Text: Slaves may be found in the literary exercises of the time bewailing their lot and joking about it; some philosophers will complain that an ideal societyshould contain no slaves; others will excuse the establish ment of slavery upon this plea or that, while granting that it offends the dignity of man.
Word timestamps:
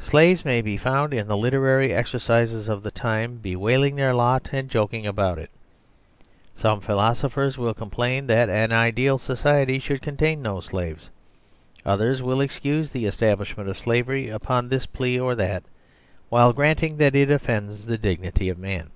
Slaves 0.00 0.42
may 0.42 0.62
be 0.62 0.78
found 0.78 1.12
in 1.12 1.28
the 1.28 1.36
literary 1.36 1.92
exercises 1.92 2.70
of 2.70 2.82
the 2.82 2.90
time 2.90 3.40
bewailing 3.42 3.94
their 3.94 4.14
lot 4.14 4.48
and 4.52 4.70
joking 4.70 5.06
about 5.06 5.38
it; 5.38 5.50
some 6.56 6.80
philosophers 6.80 7.58
will 7.58 7.74
complain 7.74 8.26
that 8.28 8.48
an 8.48 8.72
ideal 8.72 9.18
societyshould 9.18 10.00
contain 10.00 10.40
no 10.40 10.60
slaves; 10.60 11.10
others 11.84 12.22
will 12.22 12.40
excuse 12.40 12.88
the 12.90 13.04
establish 13.04 13.54
ment 13.54 13.68
of 13.68 13.76
slavery 13.76 14.30
upon 14.30 14.70
this 14.70 14.86
plea 14.86 15.20
or 15.20 15.34
that, 15.34 15.62
while 16.30 16.54
granting 16.54 16.96
that 16.96 17.14
it 17.14 17.30
offends 17.30 17.84
the 17.84 17.98
dignity 17.98 18.48
of 18.48 18.58
man. 18.58 18.88